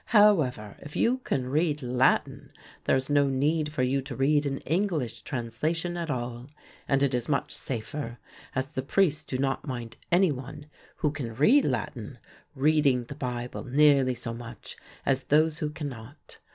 [0.05, 2.51] However, if you can read Latin,
[2.85, 6.47] there is no need for you to read an English translation at all,
[6.87, 8.17] and it is much safer;
[8.55, 12.17] as the priests do not mind any one, who can read Latin,
[12.55, 14.75] reading the Bible nearly so much
[15.05, 16.39] as those who cannot.